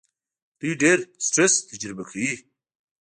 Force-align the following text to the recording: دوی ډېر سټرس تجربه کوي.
دوی 0.59 0.73
ډېر 0.81 0.97
سټرس 1.25 1.53
تجربه 1.69 2.03
کوي. 2.09 2.31